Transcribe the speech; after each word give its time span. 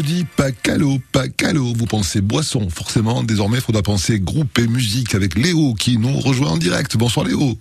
vous 0.00 0.06
dit 0.06 0.24
pas 0.34 0.50
calo, 0.50 0.96
pas 1.12 1.28
calo, 1.28 1.74
vous 1.76 1.84
pensez 1.84 2.22
boisson, 2.22 2.70
forcément. 2.70 3.22
Désormais, 3.22 3.58
il 3.58 3.62
faudra 3.62 3.82
penser 3.82 4.18
groupe 4.18 4.58
et 4.58 4.66
musique 4.66 5.14
avec 5.14 5.34
Léo 5.34 5.74
qui 5.74 5.98
nous 5.98 6.18
rejoint 6.18 6.48
en 6.52 6.56
direct. 6.56 6.96
Bonsoir 6.96 7.26
Léo. 7.26 7.58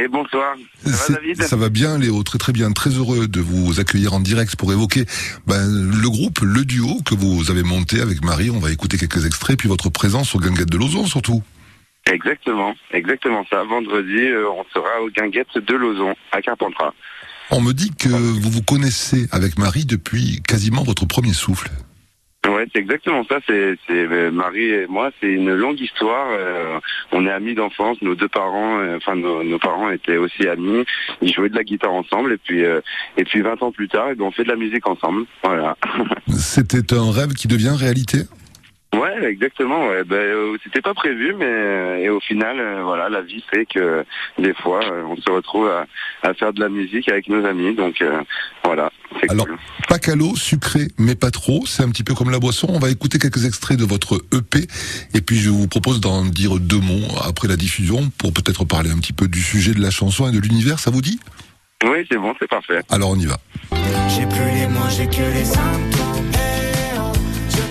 Et 0.00 0.08
bonsoir. 0.08 0.56
Ça 0.84 0.90
va, 0.90 0.96
C'est- 0.96 1.12
David? 1.12 1.42
ça 1.42 1.56
va 1.56 1.68
bien 1.68 1.98
Léo, 1.98 2.22
très 2.22 2.38
très 2.38 2.52
bien, 2.54 2.72
très 2.72 2.90
heureux 2.90 3.28
de 3.28 3.40
vous 3.40 3.78
accueillir 3.78 4.14
en 4.14 4.20
direct 4.20 4.56
pour 4.56 4.72
évoquer 4.72 5.04
ben, 5.46 5.66
le 5.68 6.08
groupe, 6.08 6.40
le 6.40 6.64
duo 6.64 7.02
que 7.04 7.14
vous 7.14 7.50
avez 7.50 7.62
monté 7.62 8.00
avec 8.00 8.24
Marie. 8.24 8.48
On 8.48 8.58
va 8.58 8.70
écouter 8.70 8.96
quelques 8.96 9.26
extraits, 9.26 9.58
puis 9.58 9.68
votre 9.68 9.90
présence 9.90 10.34
au 10.34 10.38
Ganguette 10.38 10.70
de 10.70 10.78
Lausanne 10.78 11.06
surtout. 11.06 11.42
Exactement, 12.10 12.74
exactement 12.92 13.44
ça. 13.50 13.64
Vendredi, 13.64 14.16
euh, 14.16 14.48
on 14.48 14.64
sera 14.72 15.02
au 15.02 15.10
Guinguette 15.10 15.58
de 15.58 15.74
Lauson, 15.74 16.14
à 16.32 16.40
Carpentras. 16.40 16.94
On 17.50 17.60
me 17.60 17.72
dit 17.72 17.90
que 17.90 18.08
vous 18.08 18.50
vous 18.50 18.62
connaissez 18.62 19.28
avec 19.30 19.58
Marie 19.58 19.84
depuis 19.84 20.42
quasiment 20.46 20.82
votre 20.82 21.06
premier 21.06 21.32
souffle. 21.32 21.70
Ouais, 22.46 22.66
c'est 22.72 22.78
exactement 22.80 23.24
ça. 23.28 23.38
C'est, 23.46 23.76
c'est 23.86 24.06
euh, 24.06 24.30
Marie 24.30 24.66
et 24.70 24.86
moi, 24.86 25.10
c'est 25.20 25.26
une 25.32 25.52
longue 25.52 25.80
histoire. 25.80 26.28
euh, 26.30 26.78
on 27.12 27.26
est 27.26 27.30
amis 27.30 27.54
d'enfance. 27.54 28.00
Nos 28.02 28.14
deux 28.14 28.28
parents, 28.28 28.78
euh, 28.78 28.96
enfin 28.96 29.16
nos, 29.16 29.42
nos 29.42 29.58
parents 29.58 29.90
étaient 29.90 30.16
aussi 30.16 30.46
amis. 30.46 30.84
Ils 31.22 31.32
jouaient 31.32 31.48
de 31.48 31.56
la 31.56 31.64
guitare 31.64 31.92
ensemble. 31.92 32.32
Et 32.32 32.38
puis, 32.38 32.64
euh, 32.64 32.80
et 33.16 33.24
puis 33.24 33.40
20 33.42 33.62
ans 33.62 33.72
plus 33.72 33.88
tard, 33.88 34.08
eh 34.12 34.14
ben, 34.14 34.24
on 34.24 34.30
fait 34.30 34.44
de 34.44 34.48
la 34.48 34.56
musique 34.56 34.86
ensemble. 34.86 35.26
Voilà. 35.42 35.76
C'était 36.28 36.94
un 36.94 37.10
rêve 37.10 37.34
qui 37.34 37.48
devient 37.48 37.74
réalité? 37.76 38.18
Ouais, 38.94 39.24
exactement. 39.24 39.88
Ouais. 39.88 40.04
Ben, 40.04 40.16
euh, 40.16 40.56
c'était 40.64 40.80
pas 40.80 40.94
prévu, 40.94 41.34
mais 41.36 41.44
euh, 41.44 41.96
et 41.98 42.08
au 42.08 42.20
final, 42.20 42.58
euh, 42.58 42.82
voilà, 42.82 43.08
la 43.10 43.20
vie 43.20 43.44
fait 43.50 43.66
que 43.66 44.04
des 44.38 44.54
fois, 44.54 44.80
euh, 44.84 45.02
on 45.04 45.16
se 45.16 45.28
retrouve 45.30 45.68
à, 45.68 45.86
à 46.22 46.32
faire 46.34 46.52
de 46.52 46.60
la 46.60 46.68
musique 46.68 47.08
avec 47.10 47.28
nos 47.28 47.44
amis. 47.44 47.74
Donc 47.74 48.00
euh, 48.00 48.22
voilà, 48.64 48.90
c'est 49.20 49.30
Alors, 49.30 49.46
cool. 49.46 49.56
pas 49.88 49.98
calo, 49.98 50.34
sucré, 50.36 50.88
mais 50.98 51.14
pas 51.14 51.30
trop. 51.30 51.64
C'est 51.66 51.82
un 51.82 51.90
petit 51.90 52.04
peu 52.04 52.14
comme 52.14 52.30
la 52.30 52.38
boisson. 52.38 52.68
On 52.70 52.78
va 52.78 52.88
écouter 52.90 53.18
quelques 53.18 53.44
extraits 53.44 53.78
de 53.78 53.84
votre 53.84 54.22
EP. 54.32 54.66
Et 55.14 55.20
puis, 55.20 55.36
je 55.36 55.50
vous 55.50 55.68
propose 55.68 56.00
d'en 56.00 56.24
dire 56.24 56.58
deux 56.58 56.80
mots 56.80 57.06
après 57.26 57.48
la 57.48 57.56
diffusion 57.56 58.10
pour 58.18 58.32
peut-être 58.32 58.64
parler 58.64 58.90
un 58.90 58.98
petit 58.98 59.12
peu 59.12 59.28
du 59.28 59.42
sujet 59.42 59.74
de 59.74 59.80
la 59.82 59.90
chanson 59.90 60.26
et 60.28 60.32
de 60.32 60.40
l'univers. 60.40 60.78
Ça 60.78 60.90
vous 60.90 61.02
dit? 61.02 61.20
Oui, 61.84 62.06
c'est 62.10 62.16
bon, 62.16 62.34
c'est 62.38 62.48
parfait. 62.48 62.80
Alors, 62.90 63.10
on 63.10 63.16
y 63.16 63.26
va. 63.26 63.36
J'ai 64.08 64.24
plus 64.26 64.50
les 64.58 64.66
mots, 64.68 64.88
j'ai 64.96 65.06
que 65.06 65.34
les 65.34 65.44
symptômes. 65.44 66.30
Oh, 66.98 67.12
je 67.50 67.62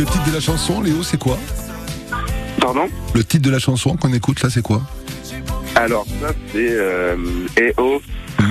Le 0.00 0.06
titre 0.06 0.24
de 0.28 0.32
la 0.32 0.40
chanson, 0.40 0.80
Léo, 0.80 1.02
c'est 1.02 1.18
quoi? 1.18 1.36
Pardon? 2.58 2.88
Le 3.14 3.22
titre 3.22 3.44
de 3.44 3.50
la 3.50 3.58
chanson 3.58 3.98
qu'on 3.98 4.14
écoute 4.14 4.42
là, 4.42 4.48
c'est 4.48 4.62
quoi? 4.62 4.80
Alors 5.74 6.06
ça 6.22 6.32
c'est 6.50 6.70
euh, 6.70 7.16
EO. 7.58 8.00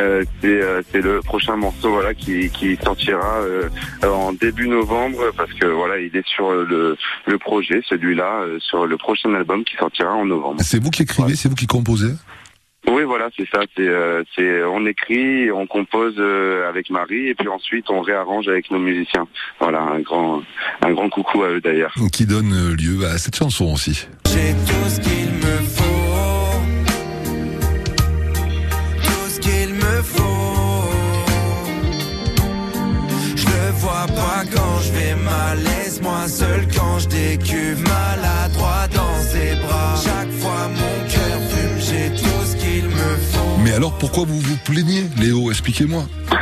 Euh, 0.00 0.24
c'est 0.40 0.60
euh, 0.60 0.82
c'est 0.90 1.00
le 1.00 1.20
prochain 1.20 1.54
morceau 1.54 1.90
voilà 1.90 2.14
qui, 2.14 2.50
qui 2.50 2.76
sortira 2.82 3.36
euh, 3.42 3.68
en 4.02 4.32
début 4.32 4.66
novembre 4.66 5.30
parce 5.36 5.52
que 5.52 5.66
voilà 5.66 5.98
il 5.98 6.16
est 6.16 6.26
sur 6.26 6.50
le, 6.50 6.96
le 7.26 7.38
projet 7.38 7.80
celui-là 7.88 8.42
sur 8.58 8.86
le 8.88 8.96
prochain 8.96 9.32
album 9.34 9.62
qui 9.62 9.76
sortira 9.76 10.12
en 10.12 10.26
novembre. 10.26 10.60
C'est 10.64 10.82
vous 10.82 10.90
qui 10.90 11.02
écrivez, 11.02 11.36
c'est 11.36 11.48
vous 11.48 11.54
qui 11.54 11.68
composez? 11.68 12.10
Oui 12.86 13.02
voilà 13.04 13.28
c'est 13.36 13.48
ça 13.50 13.60
c'est 13.76 13.88
euh, 13.88 14.22
c'est 14.36 14.62
on 14.64 14.84
écrit 14.86 15.50
on 15.50 15.66
compose 15.66 16.14
euh, 16.18 16.68
avec 16.68 16.90
Marie 16.90 17.28
et 17.28 17.34
puis 17.34 17.48
ensuite 17.48 17.88
on 17.90 18.00
réarrange 18.00 18.46
avec 18.48 18.70
nos 18.70 18.78
musiciens. 18.78 19.26
Voilà 19.58 19.80
un 19.80 20.00
grand 20.00 20.42
un 20.82 20.92
grand 20.92 21.08
coucou 21.08 21.42
à 21.44 21.48
eux 21.48 21.60
d'ailleurs. 21.60 21.94
qui 22.12 22.26
donne 22.26 22.74
lieu 22.74 23.04
à 23.06 23.18
cette 23.18 23.36
chanson 23.36 23.72
aussi. 23.72 24.06
J'ai 24.26 24.52
tout 24.66 24.88
ce 24.88 25.00
qu'il 25.00 25.30
me 25.30 25.56
faut. 25.76 25.82
Tout 29.02 29.28
ce 29.28 29.40
qu'il 29.40 29.74
me 29.74 30.02
faut. 30.02 30.90
Je 33.36 33.46
le 33.46 33.72
vois 33.78 34.06
pas 34.08 34.42
quand 34.54 34.78
je 34.82 34.92
vais 34.92 35.14
mal. 35.16 35.58
Laisse-moi 35.58 36.28
seul 36.28 36.66
quand 36.76 36.98
je 36.98 37.08
décuve. 37.08 37.93
Alors, 43.74 43.92
pourquoi 43.98 44.24
vous 44.24 44.38
vous 44.40 44.56
plaignez, 44.64 45.04
Léo 45.18 45.50
Expliquez-moi. 45.50 46.04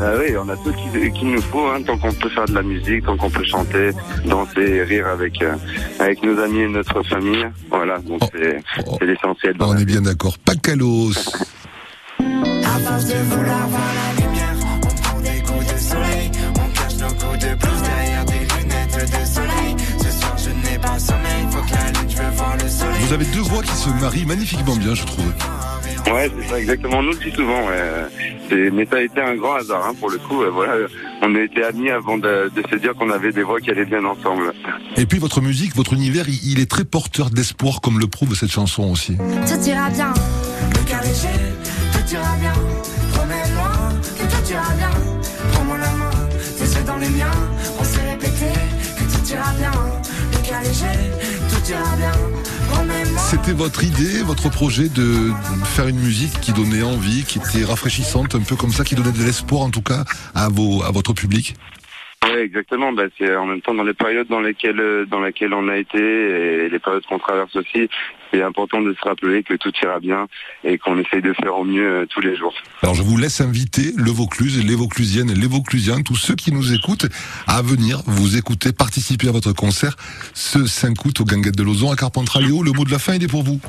Ah 0.00 0.12
oui, 0.16 0.32
on 0.40 0.48
a 0.48 0.56
tout 0.56 0.72
qu'il 0.72 1.12
qu'il 1.12 1.28
nous 1.32 1.42
faut, 1.42 1.66
hein, 1.66 1.82
tant 1.84 1.98
qu'on 1.98 2.12
peut 2.12 2.28
faire 2.28 2.44
de 2.46 2.54
la 2.54 2.62
musique, 2.62 3.04
tant 3.04 3.16
qu'on 3.16 3.28
peut 3.30 3.42
chanter, 3.44 3.90
danser, 4.24 4.84
rire 4.84 5.08
avec 5.08 5.42
euh, 5.42 5.56
avec 5.98 6.22
nos 6.22 6.38
amis 6.40 6.60
et 6.60 6.68
notre 6.68 7.02
famille. 7.02 7.44
Voilà, 7.68 7.98
donc 7.98 8.20
Oh. 8.22 8.26
c'est 8.32 8.62
Oh. 8.86 8.96
c'est 9.00 9.06
l'essentiel. 9.06 9.56
On 9.58 9.72
la 9.72 9.80
est 9.80 9.84
vie. 9.84 9.86
bien 9.86 10.02
d'accord. 10.02 10.38
Pas 10.38 10.54
calos. 10.54 11.10
À 12.20 12.78
force 12.78 13.06
de 13.06 13.14
vouloir 13.34 13.68
voir 13.68 13.90
la 13.96 14.24
lumière, 14.24 14.54
on 14.62 14.86
prend 14.86 15.20
des 15.20 15.40
coups 15.42 15.72
de 15.74 15.78
soleil. 15.78 16.30
On 16.54 16.68
cache 16.72 16.96
nos 17.00 17.08
coups 17.14 17.38
de 17.40 17.54
blues 17.56 17.82
derrière 17.82 18.24
des 18.24 18.38
lunettes 18.38 19.10
de 19.20 19.26
soleil. 19.26 19.76
Ce 20.00 20.10
soir 20.20 20.36
je 20.38 20.50
n'ai 20.70 20.78
pas 20.78 20.98
sommeil, 20.98 21.46
faut 21.50 21.62
que 21.62 21.72
la 21.72 22.00
lune, 22.00 22.08
je 22.10 22.16
veux 22.22 22.30
voir 22.36 22.54
le 22.56 22.68
soleil. 22.68 23.00
Vous 23.00 23.12
avez 23.12 23.24
deux 23.26 23.40
voix 23.40 23.62
qui 23.62 23.74
se 23.76 23.88
marient 24.00 24.26
magnifiquement 24.26 24.76
bien, 24.76 24.94
je 24.94 25.04
trouve. 25.04 25.32
Ouais, 26.12 26.30
c'est 26.40 26.48
ça, 26.48 26.58
exactement. 26.58 26.98
On 26.98 27.02
nous 27.02 27.12
le 27.12 27.18
dit 27.18 27.32
souvent. 27.34 27.66
Ouais. 27.66 28.70
Mais 28.72 28.86
ça 28.86 28.96
a 28.96 29.00
été 29.02 29.20
un 29.20 29.34
grand 29.36 29.56
hasard, 29.56 29.86
hein, 29.86 29.94
pour 29.98 30.10
le 30.10 30.18
coup. 30.18 30.42
voilà, 30.52 30.74
on 31.22 31.34
a 31.34 31.40
été 31.40 31.62
amis 31.64 31.90
avant 31.90 32.16
de, 32.16 32.50
de 32.54 32.62
se 32.70 32.76
dire 32.76 32.94
qu'on 32.94 33.10
avait 33.10 33.32
des 33.32 33.42
voix 33.42 33.60
qui 33.60 33.70
allaient 33.70 33.84
bien 33.84 34.04
ensemble. 34.04 34.52
Et 34.96 35.04
puis 35.04 35.18
votre 35.18 35.40
musique, 35.42 35.76
votre 35.76 35.92
univers, 35.92 36.28
il, 36.28 36.52
il 36.52 36.60
est 36.60 36.70
très 36.70 36.84
porteur 36.84 37.28
d'espoir, 37.30 37.80
comme 37.82 37.98
le 37.98 38.06
prouve 38.06 38.34
cette 38.34 38.50
chanson 38.50 38.90
aussi. 38.90 39.16
Tout 39.16 39.68
ira 39.68 39.90
bien. 39.90 40.14
Le 40.72 40.90
cœur 40.90 41.02
léger, 41.02 41.28
tout 41.92 42.14
ira 42.14 42.36
bien. 42.40 42.52
Promets-moi 43.12 43.70
que 44.18 44.22
tout 44.22 44.52
ira 44.52 44.74
bien. 44.78 44.90
Prends-moi 45.52 45.76
la 45.76 45.92
main, 45.92 46.10
tes 46.58 46.64
yeux 46.64 46.84
dans 46.86 46.96
les 46.96 47.08
miens. 47.10 47.30
On 47.78 47.84
s'est 47.84 48.10
répété 48.10 48.46
que 48.96 49.02
tout 49.12 49.32
ira 49.32 49.52
bien. 49.58 49.72
Le 50.32 50.48
cœur 50.48 50.60
léger, 50.62 51.10
tout 51.50 51.70
ira 51.70 51.96
bien. 51.96 52.37
C'était 53.30 53.52
votre 53.52 53.84
idée, 53.84 54.22
votre 54.22 54.48
projet 54.48 54.88
de 54.88 55.30
faire 55.64 55.86
une 55.86 55.98
musique 55.98 56.40
qui 56.40 56.54
donnait 56.54 56.82
envie, 56.82 57.24
qui 57.24 57.38
était 57.38 57.62
rafraîchissante, 57.62 58.34
un 58.34 58.40
peu 58.40 58.56
comme 58.56 58.72
ça, 58.72 58.84
qui 58.84 58.94
donnait 58.94 59.12
de 59.12 59.22
l'espoir 59.22 59.60
en 59.60 59.70
tout 59.70 59.82
cas 59.82 60.04
à 60.34 60.48
vos, 60.48 60.82
à 60.82 60.90
votre 60.92 61.12
public? 61.12 61.54
Ouais, 62.28 62.42
exactement. 62.42 62.92
Bah, 62.92 63.04
c'est 63.16 63.34
en 63.36 63.46
même 63.46 63.60
temps 63.60 63.74
dans 63.74 63.84
les 63.84 63.94
périodes 63.94 64.28
dans 64.28 64.40
lesquelles 64.40 64.80
euh, 64.80 65.06
dans 65.06 65.20
lesquelles 65.20 65.54
on 65.54 65.68
a 65.68 65.76
été 65.76 65.98
et 65.98 66.68
les 66.68 66.78
périodes 66.78 67.04
qu'on 67.06 67.18
traverse 67.18 67.54
aussi, 67.56 67.88
c'est 68.32 68.42
important 68.42 68.80
de 68.80 68.94
se 68.94 69.08
rappeler 69.08 69.42
que 69.42 69.54
tout 69.54 69.72
ira 69.82 70.00
bien 70.00 70.26
et 70.64 70.78
qu'on 70.78 70.98
essaye 70.98 71.22
de 71.22 71.32
faire 71.32 71.56
au 71.56 71.64
mieux 71.64 71.88
euh, 71.88 72.06
tous 72.06 72.20
les 72.20 72.36
jours. 72.36 72.54
Alors 72.82 72.94
je 72.94 73.02
vous 73.02 73.16
laisse 73.16 73.40
inviter 73.40 73.92
le 73.96 74.10
Vaucluse, 74.10 74.64
les 74.64 74.74
Vauclusiennes 74.74 75.32
les 75.32 75.46
Vauclusiens, 75.46 76.02
tous 76.02 76.16
ceux 76.16 76.34
qui 76.34 76.52
nous 76.52 76.72
écoutent, 76.74 77.06
à 77.46 77.62
venir 77.62 78.02
vous 78.06 78.36
écouter, 78.36 78.72
participer 78.72 79.28
à 79.28 79.32
votre 79.32 79.52
concert 79.52 79.96
ce 80.34 80.66
5 80.66 81.04
août 81.04 81.20
au 81.20 81.24
Ganguette 81.24 81.56
de 81.56 81.62
Lausanne 81.62 81.92
à 81.92 81.96
Carpentras-Léo. 81.96 82.62
Le 82.62 82.72
mot 82.72 82.84
de 82.84 82.90
la 82.90 82.98
fin, 82.98 83.14
il 83.14 83.22
est 83.22 83.28
pour 83.28 83.42
vous. 83.42 83.60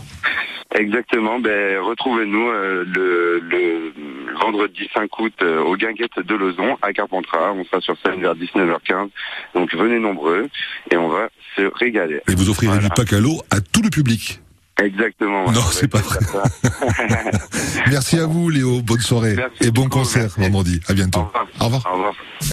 Exactement. 0.80 1.40
Ben, 1.40 1.78
retrouvez-nous 1.80 2.48
euh, 2.50 2.86
le, 2.88 3.40
le 3.40 3.94
vendredi 4.42 4.90
5 4.94 5.20
août 5.20 5.34
euh, 5.42 5.62
au 5.62 5.76
Guinguette 5.76 6.18
de 6.26 6.36
Lauson 6.36 6.78
à 6.82 6.94
Carpentras. 6.94 7.52
On 7.52 7.66
sera 7.66 7.82
sur 7.82 7.96
scène 8.04 8.22
vers 8.22 8.34
19h15. 8.36 9.10
Donc 9.56 9.76
venez 9.76 10.00
nombreux 10.00 10.48
et 10.90 10.96
on 10.98 11.10
va 11.10 11.28
se 11.58 11.64
régaler. 11.76 12.22
Et 12.30 12.36
vous 12.36 12.50
offrirez 12.50 12.74
Voilà. 12.76 12.88
du 12.88 12.94
pack 12.96 13.12
à 13.14 13.20
l'eau 13.20 13.42
à 13.52 13.60
tout 13.60 13.82
le 13.82 13.90
public. 13.90 14.40
Exactement. 14.82 15.52
Non, 15.52 15.60
c'est 15.74 15.90
pas 15.90 16.00
vrai. 16.00 16.20
Merci 17.90 18.18
à 18.18 18.26
vous, 18.26 18.50
Léo. 18.50 18.82
Bonne 18.82 19.02
soirée 19.02 19.36
Merci 19.36 19.68
et 19.68 19.72
bon 19.72 19.84
beaucoup, 19.84 20.00
concert 20.00 20.22
merci. 20.22 20.40
vendredi. 20.40 20.80
À 20.88 20.94
bientôt. 20.94 21.20
Au 21.20 21.26
revoir. 21.26 21.48
Au 21.60 21.66
revoir. 21.66 21.86
Au 21.92 21.96
revoir. 21.96 22.14